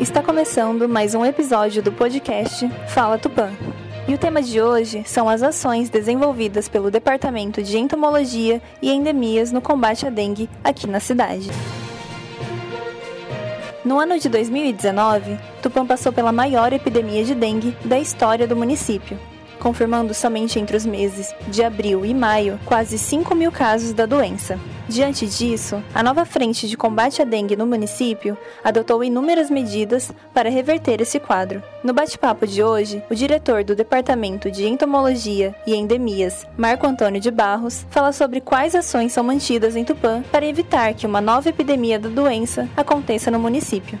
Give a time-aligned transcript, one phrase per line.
[0.00, 3.50] Está começando mais um episódio do podcast Fala Tupã.
[4.08, 9.52] E o tema de hoje são as ações desenvolvidas pelo Departamento de Entomologia e Endemias
[9.52, 11.50] no combate à dengue aqui na cidade.
[13.84, 19.18] No ano de 2019, Tupã passou pela maior epidemia de dengue da história do município,
[19.62, 24.58] confirmando somente entre os meses de abril e maio quase 5 mil casos da doença.
[24.88, 30.50] Diante disso, a nova frente de combate à dengue no município adotou inúmeras medidas para
[30.50, 31.62] reverter esse quadro.
[31.84, 37.30] No bate-papo de hoje, o diretor do Departamento de Entomologia e Endemias, Marco Antônio de
[37.30, 41.98] Barros, fala sobre quais ações são mantidas em Tupã para evitar que uma nova epidemia
[42.00, 43.98] da doença aconteça no município.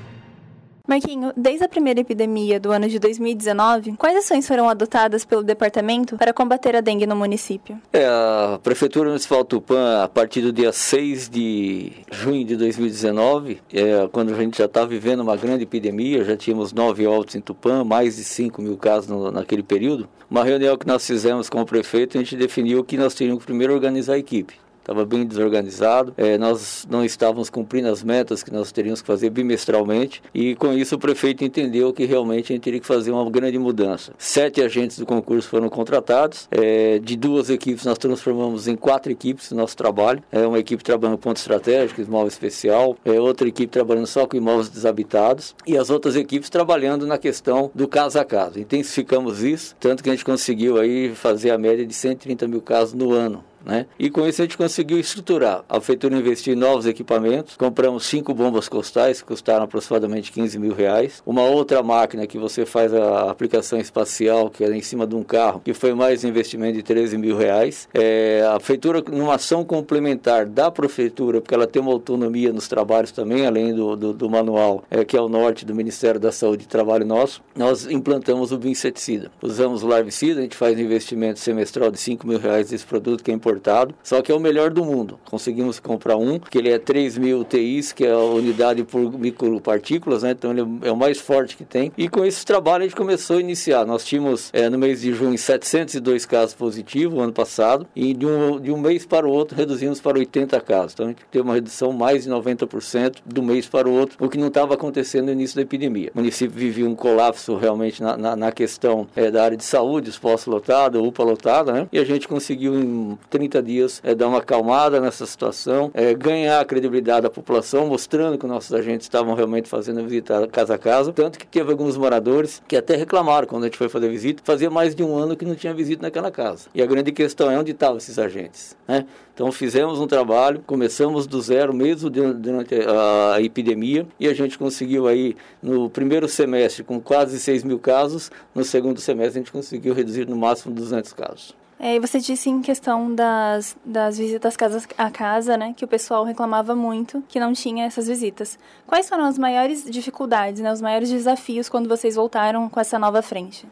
[0.86, 6.16] Marquinho, desde a primeira epidemia do ano de 2019, quais ações foram adotadas pelo departamento
[6.16, 7.80] para combater a dengue no município?
[7.92, 14.08] É, a Prefeitura Municipal Tupã, a partir do dia 6 de junho de 2019, é,
[14.10, 17.84] quando a gente já estava vivendo uma grande epidemia, já tínhamos nove óbitos em Tupã,
[17.84, 21.66] mais de 5 mil casos no, naquele período, uma reunião que nós fizemos com o
[21.66, 26.12] prefeito, a gente definiu que nós teríamos que primeiro organizar a equipe estava bem desorganizado.
[26.16, 30.72] É, nós não estávamos cumprindo as metas que nós teríamos que fazer bimestralmente e com
[30.72, 34.12] isso o prefeito entendeu que realmente a gente teria que fazer uma grande mudança.
[34.18, 39.50] Sete agentes do concurso foram contratados, é, de duas equipes nós transformamos em quatro equipes
[39.50, 40.22] no nosso trabalho.
[40.30, 44.68] É uma equipe trabalhando ponto estratégico, imóvel especial, é outra equipe trabalhando só com imóveis
[44.68, 48.58] desabitados e as outras equipes trabalhando na questão do caso a caso.
[48.58, 52.94] Intensificamos isso, tanto que a gente conseguiu aí fazer a média de 130 mil casos
[52.94, 53.86] no ano né?
[53.98, 55.64] E com isso a gente conseguiu estruturar.
[55.68, 60.74] A prefeitura investiu em novos equipamentos, compramos cinco bombas costais que custaram aproximadamente 15 mil
[60.74, 61.22] reais.
[61.24, 65.22] Uma outra máquina que você faz a aplicação espacial, que é em cima de um
[65.22, 67.88] carro, que foi mais um investimento de 13 mil reais.
[67.94, 73.12] É, a prefeitura, numa ação complementar da prefeitura, porque ela tem uma autonomia nos trabalhos
[73.12, 76.64] também, além do, do, do manual, é, que é o norte do Ministério da Saúde
[76.64, 79.30] e Trabalho nosso, nós implantamos o bioinseticida.
[79.40, 83.22] Usamos o larvicida, a gente faz um investimento semestral de 5 mil reais nesse produto
[83.22, 85.18] que é importante importado, só que é o melhor do mundo.
[85.24, 90.22] Conseguimos comprar um, que ele é 3 mil TIs, que é a unidade por micropartículas,
[90.22, 90.30] né?
[90.30, 91.92] então ele é o mais forte que tem.
[91.96, 93.84] E com esse trabalho a gente começou a iniciar.
[93.84, 98.60] Nós tínhamos é, no mês de junho 702 casos positivos, ano passado, e de um,
[98.60, 100.92] de um mês para o outro reduzimos para 80 casos.
[100.94, 104.28] Então a gente teve uma redução mais de 90% do mês para o outro, o
[104.28, 106.10] que não estava acontecendo no início da epidemia.
[106.14, 110.10] O município vivia um colapso realmente na, na, na questão é, da área de saúde,
[110.10, 111.88] os postos lotados, UPA lotada, né?
[111.92, 116.60] E a gente conseguiu em 30 dias é, dar uma acalmada nessa situação, é, ganhar
[116.60, 120.78] a credibilidade da população, mostrando que nossos agentes estavam realmente fazendo a visita casa a
[120.78, 121.12] casa.
[121.12, 124.70] Tanto que teve alguns moradores que até reclamaram quando a gente foi fazer visita, fazia
[124.70, 126.68] mais de um ano que não tinha visita naquela casa.
[126.74, 128.76] E a grande questão é onde estavam esses agentes.
[128.86, 129.04] Né?
[129.34, 135.08] Então fizemos um trabalho, começamos do zero, mesmo durante a epidemia, e a gente conseguiu
[135.08, 139.94] aí no primeiro semestre com quase 6 mil casos, no segundo semestre a gente conseguiu
[139.94, 141.61] reduzir no máximo 200 casos.
[141.84, 145.88] É, e você disse em questão das, das visitas casas a casa, né, que o
[145.88, 148.56] pessoal reclamava muito que não tinha essas visitas.
[148.86, 153.20] Quais foram as maiores dificuldades, né, os maiores desafios quando vocês voltaram com essa nova
[153.20, 153.66] frente?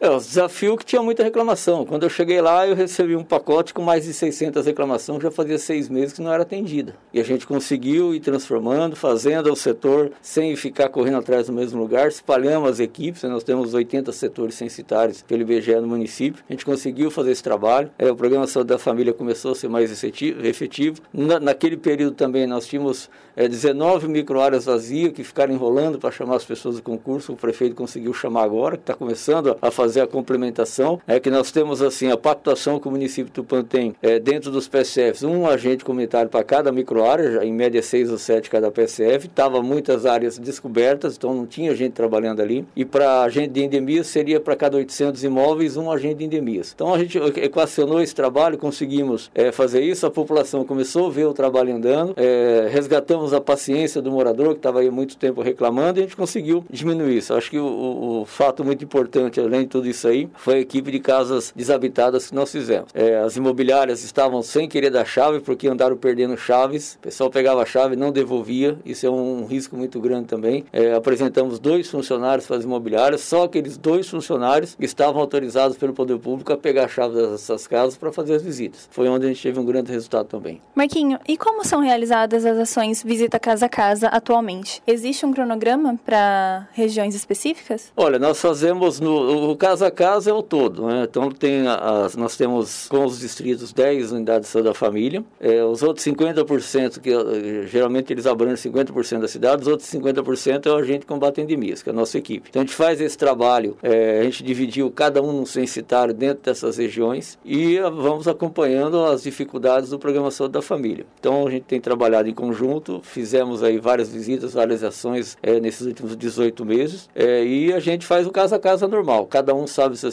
[0.00, 1.84] É, o desafio que tinha muita reclamação.
[1.84, 5.58] Quando eu cheguei lá, eu recebi um pacote com mais de 600 reclamações, já fazia
[5.58, 6.94] seis meses que não era atendida.
[7.12, 11.78] E a gente conseguiu ir transformando, fazendo o setor sem ficar correndo atrás do mesmo
[11.78, 16.64] lugar, espalhamos as equipes, nós temos 80 setores censitários pelo IBGE no município, a gente
[16.64, 17.90] conseguiu fazer esse trabalho.
[17.98, 20.46] É, o programa Saúde da Família começou a ser mais efetivo.
[20.46, 21.02] efetivo.
[21.12, 26.36] Na, naquele período também nós tínhamos é, 19 microáreas vazias que ficaram enrolando para chamar
[26.36, 30.02] as pessoas do concurso, o prefeito conseguiu chamar agora, que está começando a fazer fazer
[30.02, 34.20] a complementação, é que nós temos assim a pactuação que o município Tupã tem é,
[34.20, 38.70] dentro dos PSFs, um agente comunitário para cada microárea, em média seis ou sete cada
[38.70, 43.64] PSF, estava muitas áreas descobertas, então não tinha gente trabalhando ali, e para agente de
[43.64, 46.70] endemias seria para cada 800 imóveis um agente de endemias.
[46.72, 51.24] Então a gente equacionou esse trabalho, conseguimos é, fazer isso, a população começou a ver
[51.24, 55.98] o trabalho andando, é, resgatamos a paciência do morador que estava aí muito tempo reclamando
[55.98, 57.34] e a gente conseguiu diminuir isso.
[57.34, 60.58] Acho que o, o fato muito importante, além de tudo tudo isso aí foi a
[60.58, 62.90] equipe de casas desabitadas que nós fizemos.
[62.92, 66.96] É, as imobiliárias estavam sem querer dar chave porque andaram perdendo chaves.
[66.96, 68.78] O pessoal pegava a chave e não devolvia.
[68.84, 70.66] Isso é um risco muito grande também.
[70.70, 76.18] É, apresentamos dois funcionários para as imobiliárias, só aqueles dois funcionários estavam autorizados pelo poder
[76.18, 78.86] público a pegar a chave dessas casas para fazer as visitas.
[78.90, 80.60] Foi onde a gente teve um grande resultado também.
[80.74, 84.82] Marquinho, e como são realizadas as ações visita casa a casa atualmente?
[84.86, 87.90] Existe um cronograma para regiões específicas?
[87.96, 91.06] Olha, nós fazemos no o casa a casa é o todo, né?
[91.08, 95.62] Então tem as, nós temos com os distritos 10 unidades de saúde da família, é,
[95.62, 100.70] os outros 50% que eh, geralmente eles abrangem 50% da cidade, os outros 50% é
[100.70, 102.48] o agente combate endemias, que é a nossa equipe.
[102.50, 106.42] Então a gente faz esse trabalho, é, a gente dividiu cada um num censitário dentro
[106.42, 111.06] dessas regiões e vamos acompanhando as dificuldades do programa Saúde da Família.
[111.20, 115.86] Então a gente tem trabalhado em conjunto, fizemos aí várias visitas, várias ações é, nesses
[115.86, 119.26] últimos 18 meses e a gente faz o casa a casa normal.
[119.26, 120.10] Cada um sabe o seu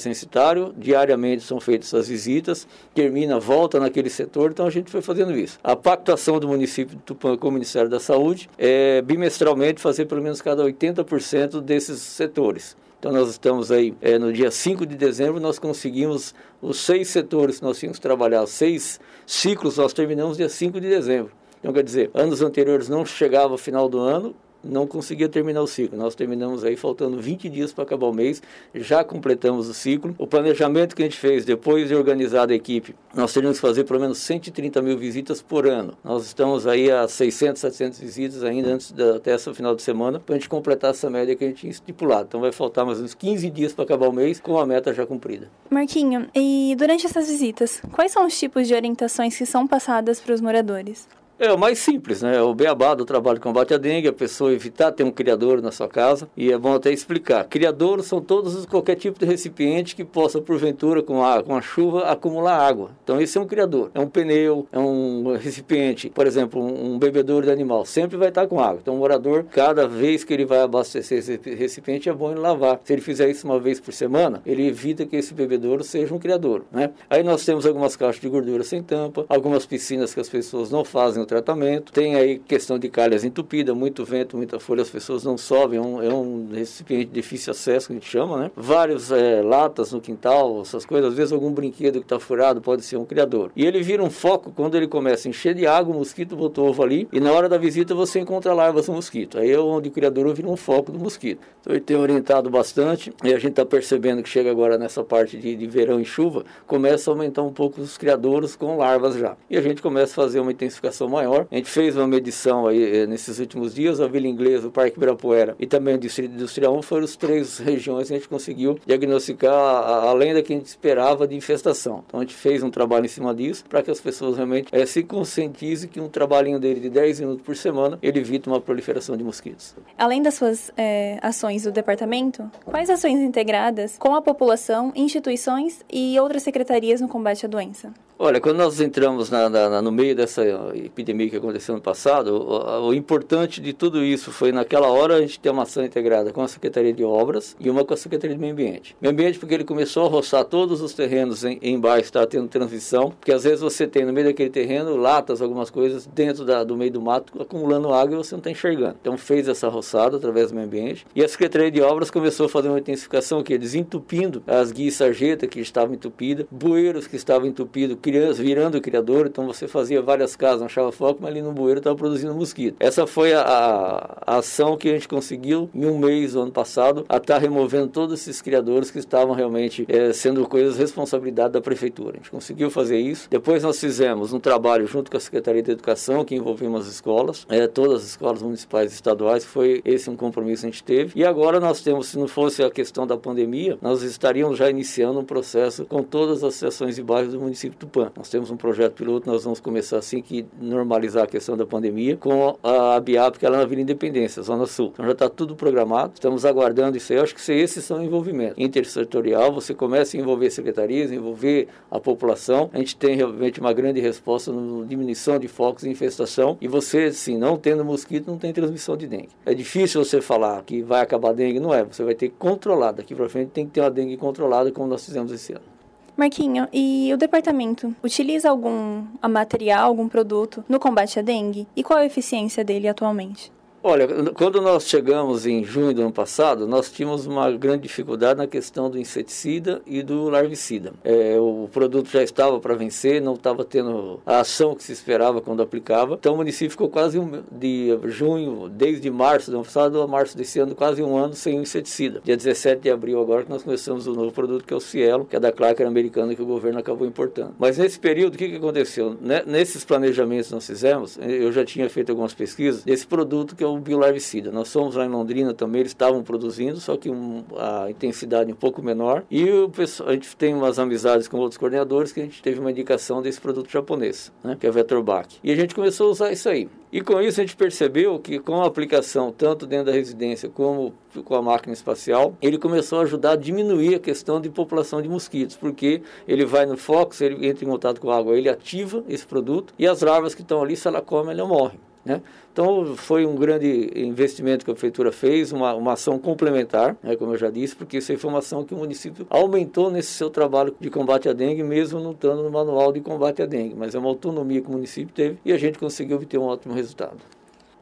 [0.78, 5.60] diariamente são feitas essas visitas, termina, volta naquele setor, então a gente foi fazendo isso.
[5.64, 10.22] A pactuação do município de Tupã com o Ministério da Saúde é bimestralmente fazer pelo
[10.22, 12.76] menos cada 80% desses setores.
[13.00, 17.60] Então nós estamos aí é, no dia 5 de dezembro, nós conseguimos os seis setores
[17.60, 21.32] que nós tínhamos que trabalhar, seis ciclos, nós terminamos dia 5 de dezembro.
[21.60, 24.36] Então quer dizer, anos anteriores não chegava ao final do ano,
[24.68, 25.98] não conseguia terminar o ciclo.
[25.98, 28.42] Nós terminamos aí faltando 20 dias para acabar o mês,
[28.76, 30.16] já completamos o ciclo.
[30.18, 33.84] O planejamento que a gente fez depois de organizar a equipe, nós teríamos que fazer
[33.84, 35.94] pelo menos 130 mil visitas por ano.
[36.04, 40.20] Nós estamos aí a 600, 700 visitas ainda antes da, até essa final de semana
[40.20, 42.26] para a gente completar essa média que a gente tinha estipulado.
[42.28, 45.06] Então vai faltar mais uns 15 dias para acabar o mês com a meta já
[45.06, 45.50] cumprida.
[45.70, 50.34] Marquinho, e durante essas visitas, quais são os tipos de orientações que são passadas para
[50.34, 51.08] os moradores?
[51.40, 52.36] É o mais simples, né?
[52.36, 55.62] É o beabá do trabalho de combate à dengue, a pessoa evitar ter um criador
[55.62, 56.28] na sua casa.
[56.36, 57.44] E é bom até explicar.
[57.44, 62.06] Criadouros são todos qualquer tipo de recipiente que possa, porventura, com a, com a chuva,
[62.06, 62.90] acumular água.
[63.04, 63.92] Então, esse é um criador.
[63.94, 67.86] É um pneu, é um recipiente, por exemplo, um, um bebedouro de animal.
[67.86, 68.80] Sempre vai estar com água.
[68.82, 72.80] Então, o morador, cada vez que ele vai abastecer esse recipiente, é bom ele lavar.
[72.84, 76.18] Se ele fizer isso uma vez por semana, ele evita que esse bebedouro seja um
[76.18, 76.90] criador, né?
[77.08, 80.84] Aí nós temos algumas caixas de gordura sem tampa, algumas piscinas que as pessoas não
[80.84, 81.92] fazem tratamento.
[81.92, 85.82] Tem aí questão de calhas entupidas, muito vento, muita folha, as pessoas não sobem, é
[85.82, 88.52] um, é um recipiente de difícil acesso, que a gente chama, né?
[88.56, 92.84] Vários é, latas no quintal, essas coisas, às vezes algum brinquedo que está furado pode
[92.84, 93.52] ser um criador.
[93.56, 96.70] E ele vira um foco quando ele começa a encher de água, o mosquito botou
[96.70, 99.38] ovo ali, e na hora da visita você encontra larvas do mosquito.
[99.38, 101.42] Aí é onde o criador vira um foco do mosquito.
[101.62, 105.38] Então ele tem orientado bastante, e a gente está percebendo que chega agora nessa parte
[105.38, 109.36] de, de verão e chuva, começa a aumentar um pouco os criadouros com larvas já.
[109.50, 111.48] E a gente começa a fazer uma intensificação maior.
[111.52, 114.98] A gente fez uma medição aí eh, nesses últimos dias, a Vila Inglesa, o Parque
[114.98, 118.80] Ibirapuera e também o Distrito Industrial 1 foram as três regiões que a gente conseguiu
[118.86, 122.04] diagnosticar além da que a gente esperava de infestação.
[122.08, 124.86] Então a gente fez um trabalho em cima disso para que as pessoas realmente é,
[124.86, 129.18] se conscientizem que um trabalhinho dele de 10 minutos por semana ele evita uma proliferação
[129.18, 129.76] de mosquitos.
[129.98, 136.20] Além das suas é, ações do departamento, quais ações integradas com a população, instituições e
[136.20, 137.94] outras secretarias no combate à doença?
[138.20, 140.44] Olha, quando nós entramos na, na, no meio dessa
[140.74, 145.22] epidemia que aconteceu no passado, o, o, importante de tudo isso foi, naquela hora, a
[145.22, 148.36] gente ter uma ação integrada com a Secretaria de Obras e uma com a Secretaria
[148.36, 148.96] de Meio Ambiente.
[149.00, 153.12] Meio Ambiente porque ele começou a roçar todos os terrenos em, embaixo, está tendo transição,
[153.12, 156.76] porque às vezes você tem no meio daquele terreno latas, algumas coisas, dentro da, do
[156.76, 158.96] meio do mato, acumulando água e você não está enxergando.
[159.00, 161.06] Então fez essa roçada através do Meio Ambiente.
[161.16, 164.96] E a Secretaria de Obras começou a fazer uma intensificação, que é desentupindo as guias
[164.96, 170.02] sarjeta que estavam entupidas, bueiros que estavam entupidos, crianças virando o criador, então você fazia
[170.02, 172.78] várias casas, achava foco, mas ali no bueiro estava produzindo mosquito.
[172.80, 177.06] Essa foi a, a, ação que a gente conseguiu em um mês do ano passado,
[177.10, 181.62] a estar tá removendo todos esses criadores que estavam realmente é, sendo coisas responsabilidade da
[181.62, 182.12] prefeitura.
[182.14, 183.28] A gente conseguiu fazer isso.
[183.30, 187.46] Depois nós fizemos um trabalho junto com a Secretaria de Educação, que envolvemos as escolas,
[187.50, 191.12] é, todas as escolas municipais e estaduais, foi esse um compromisso que a gente teve.
[191.14, 195.20] E agora nós temos, se não fosse a questão da pandemia, nós estaríamos já iniciando
[195.20, 197.86] um processo com todas as associações de bairros do município de
[198.16, 202.18] Nós temos um projeto piloto, nós vamos começar assim que normalizar a questão da pandemia
[202.18, 204.92] com a BIAP, que ela é na Vila Independência, Zona Sul.
[204.94, 207.20] Então já está tudo programado, estamos aguardando isso aí.
[207.20, 208.56] Eu acho que esses são envolvimentos.
[208.58, 212.70] Intersetorial, você começa a envolver secretarias, envolver a população.
[212.74, 216.58] A gente tem realmente uma grande resposta na diminuição de focos e infestação.
[216.62, 219.30] E você, assim, não tendo mosquito, não tem transmissão de dengue.
[219.46, 221.84] É difícil você falar que vai acabar a dengue, não é.
[221.84, 222.92] Você vai ter que controlar.
[222.92, 225.77] Daqui para frente tem que ter uma dengue controlada, como nós fizemos esse ano.
[226.18, 231.68] Marquinho, e o departamento utiliza algum material, algum produto no combate à dengue?
[231.76, 233.52] E qual a eficiência dele atualmente?
[233.84, 238.48] Olha, quando nós chegamos em junho do ano passado, nós tínhamos uma grande dificuldade na
[238.48, 240.94] questão do inseticida e do larvicida.
[241.04, 245.42] É, o produto já estava para vencer, não estava tendo a ação que se esperava
[245.42, 246.16] quando aplicava.
[246.16, 250.36] Então o município ficou quase um, de junho, desde março do ano passado a março
[250.36, 252.20] desse ano, quase um ano sem inseticida.
[252.24, 255.24] Dia 17 de abril agora que nós começamos o novo produto que é o Cielo,
[255.24, 257.54] que é da Clarker americana que o governo acabou importando.
[257.60, 259.16] Mas nesse período, o que, que aconteceu?
[259.46, 263.80] Nesses planejamentos que nós fizemos, eu já tinha feito algumas pesquisas, esse produto que o
[263.80, 264.52] biolarvicida.
[264.52, 268.56] Nós somos lá em Londrina também, eles estavam produzindo, só que um, a intensidade um
[268.56, 269.24] pouco menor.
[269.30, 272.60] E o pessoal, a gente tem umas amizades com outros coordenadores que a gente teve
[272.60, 275.38] uma indicação desse produto japonês, né, que é a Vetorbac.
[275.44, 276.70] E a gente começou a usar isso aí.
[276.92, 280.94] E com isso a gente percebeu que com a aplicação tanto dentro da residência como
[281.26, 285.10] com a máquina espacial, ele começou a ajudar a diminuir a questão de população de
[285.10, 289.04] mosquitos, porque ele vai no Fox, ele entra em contato com a água, ele ativa
[289.10, 291.78] esse produto e as larvas que estão ali, se ela come, ela morre.
[292.08, 292.22] Né?
[292.54, 297.34] Então, foi um grande investimento que a prefeitura fez, uma, uma ação complementar, né, como
[297.34, 300.90] eu já disse, porque isso é informação que o município aumentou nesse seu trabalho de
[300.90, 304.08] combate à dengue, mesmo não estando no manual de combate à dengue, mas é uma
[304.08, 307.18] autonomia que o município teve e a gente conseguiu obter um ótimo resultado.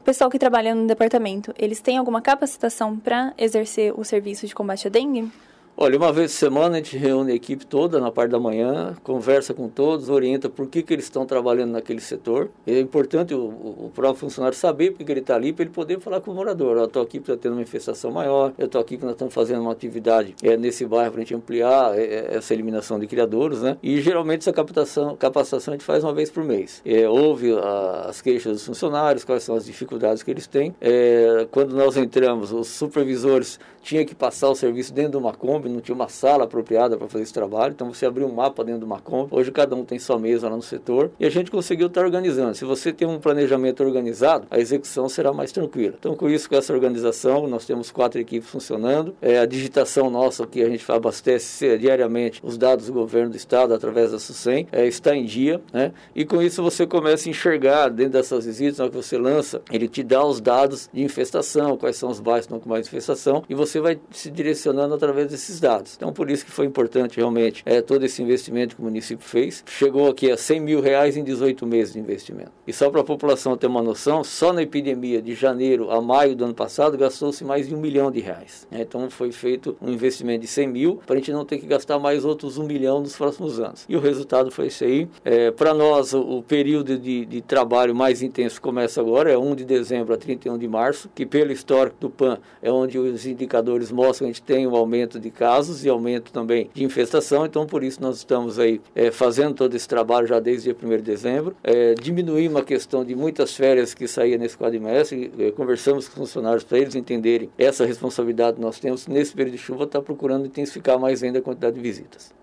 [0.04, 4.88] Pessoal que trabalha no departamento, eles têm alguma capacitação para exercer o serviço de combate
[4.88, 5.32] à dengue?
[5.78, 8.96] Olha, uma vez por semana a gente reúne a equipe toda na parte da manhã,
[9.04, 12.50] conversa com todos, orienta por que, que eles estão trabalhando naquele setor.
[12.66, 16.00] É importante o, o próprio funcionário saber por que ele está ali, para ele poder
[16.00, 16.78] falar com o morador.
[16.78, 19.64] Eu estou aqui para ter uma infestação maior, eu estou aqui porque nós estamos fazendo
[19.64, 23.62] uma atividade é, nesse bairro para a gente ampliar é, é, essa eliminação de criadouros,
[23.62, 23.78] né?
[23.84, 26.82] E geralmente essa captação, capacitação a gente faz uma vez por mês.
[26.86, 30.74] É, ouve a, as queixas dos funcionários, quais são as dificuldades que eles têm.
[30.80, 35.65] É, quando nós entramos, os supervisores tinham que passar o serviço dentro de uma Kombi,
[35.66, 38.64] Kombi, não tinha uma sala apropriada para fazer esse trabalho, então você abriu um mapa
[38.64, 39.30] dentro de uma Kombi.
[39.32, 42.56] Hoje cada um tem sua mesa lá no setor e a gente conseguiu estar organizando.
[42.56, 45.96] Se você tem um planejamento organizado, a execução será mais tranquila.
[46.00, 49.16] Então, com isso, com essa organização, nós temos quatro equipes funcionando.
[49.22, 53.74] É, a digitação nossa, que a gente abastece diariamente os dados do governo do estado
[53.74, 55.92] através da SUSEM, é, está em dia, né?
[56.16, 59.62] E com isso você começa a enxergar dentro dessas visitas, na hora que você lança,
[59.72, 62.88] ele te dá os dados de infestação, quais são os bairros que estão com mais
[62.88, 65.94] infestação, e você vai se direcionando através desses esses dados.
[65.96, 69.64] Então, por isso que foi importante realmente é, todo esse investimento que o município fez.
[69.68, 72.52] Chegou aqui a 100 mil reais em 18 meses de investimento.
[72.68, 76.36] E só para a população ter uma noção, só na epidemia de janeiro a maio
[76.36, 78.68] do ano passado gastou-se mais de um milhão de reais.
[78.70, 78.82] Né?
[78.82, 82.00] Então, foi feito um investimento de 100 mil para a gente não ter que gastar
[82.00, 83.86] mais outros um milhão nos próximos anos.
[83.88, 85.08] E o resultado foi esse aí.
[85.24, 89.66] É, para nós, o, período de, de, trabalho mais intenso começa agora, é 1 de
[89.66, 94.26] dezembro a 31 de março, que pelo histórico do PAN é onde os indicadores mostram
[94.26, 97.84] que a gente tem um aumento de casos e aumento também de infestação, então por
[97.84, 101.56] isso nós estamos aí é, fazendo todo esse trabalho já desde dia 1 de dezembro.
[101.64, 106.30] É, diminuir uma questão de muitas férias que saía nesse quadrimestre, é, conversamos com os
[106.30, 110.48] funcionários para eles entenderem essa responsabilidade que nós temos nesse período de chuva, está procurando
[110.48, 112.34] intensificar mais ainda a quantidade de visitas.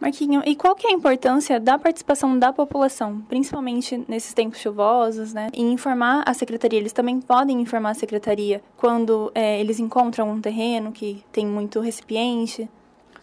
[0.00, 5.34] Marquinho, e qual que é a importância da participação da população, principalmente nesses tempos chuvosos,
[5.34, 5.48] né?
[5.52, 10.40] Em informar a secretaria, eles também podem informar a secretaria quando é, eles encontram um
[10.40, 12.66] terreno que tem muito recipiente?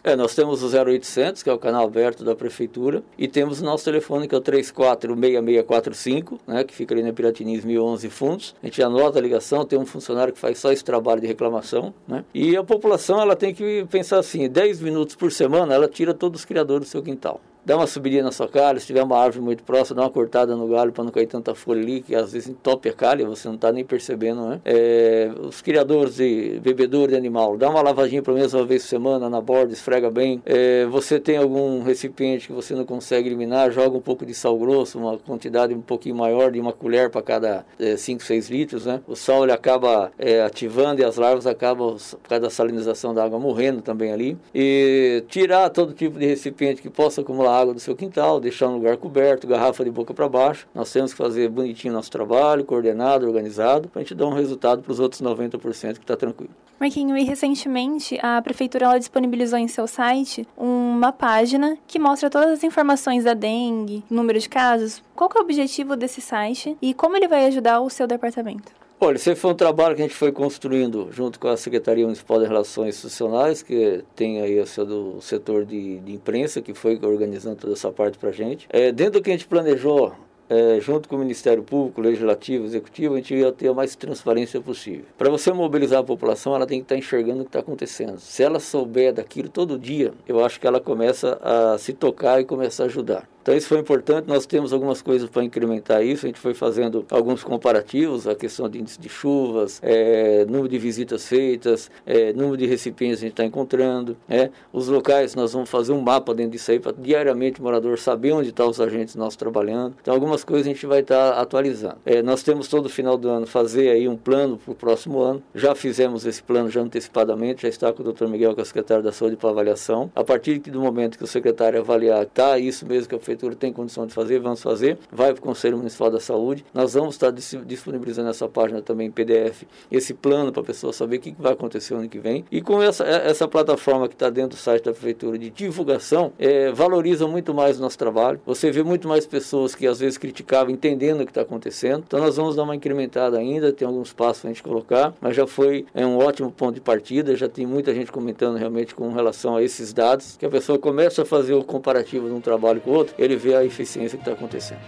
[0.02, 3.64] É, nós temos o 0800, que é o canal aberto da prefeitura, e temos o
[3.64, 8.54] nosso telefone, que é o 346645, né, que fica ali na Piratiniz 1011 Fundos.
[8.62, 11.92] A gente anota a ligação, tem um funcionário que faz só esse trabalho de reclamação,
[12.06, 12.24] né?
[12.32, 16.40] E a população, ela tem que pensar assim, 10 minutos por semana, ela tira todos
[16.40, 19.44] os criadores do seu quintal dá uma subidinha na sua calha, se tiver uma árvore
[19.44, 22.32] muito próxima, dá uma cortada no galho para não cair tanta folha ali, que às
[22.32, 24.60] vezes entope a calha, você não está nem percebendo, né?
[24.64, 28.88] É, os criadores de bebedor de animal, dá uma lavadinha pelo menos uma vez por
[28.88, 30.42] semana na borda, esfrega bem.
[30.44, 34.56] É, você tem algum recipiente que você não consegue eliminar, joga um pouco de sal
[34.58, 38.86] grosso, uma quantidade um pouquinho maior de uma colher para cada 5, é, 6 litros,
[38.86, 39.00] né?
[39.06, 43.24] O sal ele acaba é, ativando e as larvas acabam, por causa da salinização da
[43.24, 44.38] água, morrendo também ali.
[44.54, 48.74] E tirar todo tipo de recipiente que possa acumular água do seu quintal, deixar um
[48.74, 50.66] lugar coberto, garrafa de boca para baixo.
[50.74, 54.82] Nós temos que fazer bonitinho nosso trabalho, coordenado, organizado, para a gente dar um resultado
[54.82, 56.50] para os outros 90% que está tranquilo.
[56.80, 62.50] Marquinho, e recentemente a prefeitura ela disponibilizou em seu site uma página que mostra todas
[62.50, 65.02] as informações da dengue, número de casos.
[65.14, 68.77] Qual é o objetivo desse site e como ele vai ajudar o seu departamento?
[69.00, 72.40] Olha, esse foi um trabalho que a gente foi construindo junto com a Secretaria Municipal
[72.40, 77.54] de Relações Institucionais, que tem aí o do setor de, de imprensa, que foi organizando
[77.54, 78.66] toda essa parte para a gente.
[78.68, 80.12] É, dentro do que a gente planejou
[80.50, 84.60] é, junto com o Ministério Público, Legislativo, Executivo, a gente ia ter a mais transparência
[84.60, 85.04] possível.
[85.16, 88.18] Para você mobilizar a população, ela tem que estar tá enxergando o que está acontecendo.
[88.18, 92.44] Se ela souber daquilo todo dia, eu acho que ela começa a se tocar e
[92.44, 93.28] começar a ajudar.
[93.42, 97.06] Então isso foi importante, nós temos algumas coisas para incrementar isso, a gente foi fazendo
[97.10, 102.56] alguns comparativos, a questão de índice de chuvas, é, número de visitas feitas, é, número
[102.56, 106.52] de recipientes a gente está encontrando, é, os locais, nós vamos fazer um mapa dentro
[106.52, 109.94] disso aí para diariamente o morador saber onde estão tá os agentes nossos trabalhando.
[110.00, 111.96] Então algumas coisas a gente vai estar tá atualizando.
[112.04, 115.42] É, nós temos todo final do ano fazer aí um plano para o próximo ano,
[115.54, 118.26] já fizemos esse plano já antecipadamente, já está com o Dr.
[118.26, 120.10] Miguel, que é o secretário da Saúde, para avaliação.
[120.14, 123.72] A partir do momento que o secretário avaliar, tá isso mesmo que eu prefeitura tem
[123.72, 124.98] condição de fazer, vamos fazer.
[125.12, 126.64] Vai para o Conselho Municipal da Saúde.
[126.72, 131.16] Nós vamos estar disponibilizando essa página também em PDF, esse plano para a pessoa saber
[131.16, 132.44] o que vai acontecer ano que vem.
[132.50, 136.72] E com essa, essa plataforma que está dentro do site da prefeitura de divulgação, é,
[136.72, 138.40] valoriza muito mais o nosso trabalho.
[138.46, 142.04] Você vê muito mais pessoas que às vezes criticavam, entendendo o que está acontecendo.
[142.06, 145.36] Então nós vamos dar uma incrementada ainda, tem alguns passos para a gente colocar, mas
[145.36, 147.36] já foi é, um ótimo ponto de partida.
[147.36, 151.22] Já tem muita gente comentando realmente com relação a esses dados, que a pessoa começa
[151.22, 154.22] a fazer o comparativo de um trabalho com o outro, ele vê a eficiência que
[154.22, 154.80] está acontecendo.